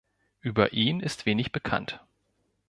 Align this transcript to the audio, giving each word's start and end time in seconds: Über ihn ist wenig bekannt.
Über 0.39 0.73
ihn 0.73 0.99
ist 0.99 1.27
wenig 1.27 1.51
bekannt. 1.51 2.03